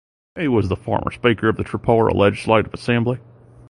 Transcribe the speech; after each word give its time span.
He 0.35 0.47
was 0.47 0.67
the 0.67 0.75
former 0.75 1.11
Speaker 1.11 1.47
of 1.49 1.57
Tripura 1.57 2.11
Legislative 2.15 2.73
Assembly. 2.73 3.19